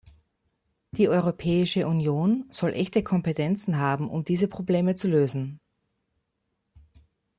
[0.93, 5.59] Die Europäische Union soll echte Kompetenzen haben, um diese Probleme zu lösen.